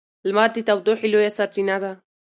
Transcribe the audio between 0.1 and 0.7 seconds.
لمر د